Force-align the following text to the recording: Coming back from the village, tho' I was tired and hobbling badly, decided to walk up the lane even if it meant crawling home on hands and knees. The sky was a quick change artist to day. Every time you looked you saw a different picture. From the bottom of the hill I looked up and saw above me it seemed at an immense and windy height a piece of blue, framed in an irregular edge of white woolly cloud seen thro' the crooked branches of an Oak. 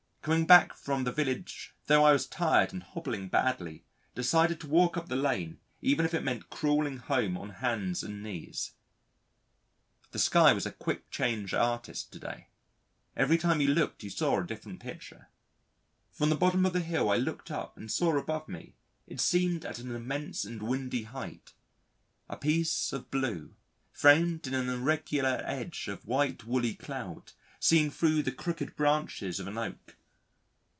Coming 0.23 0.45
back 0.45 0.75
from 0.75 1.03
the 1.03 1.11
village, 1.11 1.73
tho' 1.87 2.03
I 2.05 2.11
was 2.13 2.27
tired 2.27 2.71
and 2.73 2.83
hobbling 2.83 3.27
badly, 3.27 3.85
decided 4.13 4.59
to 4.59 4.67
walk 4.67 4.95
up 4.95 5.09
the 5.09 5.15
lane 5.15 5.59
even 5.81 6.05
if 6.05 6.13
it 6.13 6.23
meant 6.23 6.51
crawling 6.51 6.97
home 6.97 7.35
on 7.35 7.49
hands 7.49 8.03
and 8.03 8.21
knees. 8.21 8.73
The 10.11 10.19
sky 10.19 10.53
was 10.53 10.67
a 10.67 10.71
quick 10.71 11.09
change 11.09 11.55
artist 11.55 12.11
to 12.13 12.19
day. 12.19 12.49
Every 13.17 13.39
time 13.39 13.61
you 13.61 13.69
looked 13.69 14.03
you 14.03 14.11
saw 14.11 14.39
a 14.39 14.45
different 14.45 14.79
picture. 14.79 15.29
From 16.11 16.29
the 16.29 16.35
bottom 16.35 16.67
of 16.67 16.73
the 16.73 16.81
hill 16.81 17.09
I 17.09 17.17
looked 17.17 17.49
up 17.49 17.75
and 17.75 17.91
saw 17.91 18.15
above 18.15 18.47
me 18.47 18.75
it 19.07 19.19
seemed 19.19 19.65
at 19.65 19.79
an 19.79 19.89
immense 19.89 20.45
and 20.45 20.61
windy 20.61 21.01
height 21.01 21.55
a 22.29 22.37
piece 22.37 22.93
of 22.93 23.09
blue, 23.09 23.55
framed 23.91 24.45
in 24.45 24.53
an 24.53 24.69
irregular 24.69 25.41
edge 25.47 25.87
of 25.87 26.05
white 26.05 26.43
woolly 26.43 26.75
cloud 26.75 27.31
seen 27.59 27.89
thro' 27.89 28.21
the 28.21 28.31
crooked 28.31 28.75
branches 28.75 29.39
of 29.39 29.47
an 29.47 29.57
Oak. 29.57 29.95